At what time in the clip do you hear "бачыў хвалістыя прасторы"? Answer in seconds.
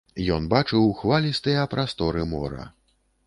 0.53-2.25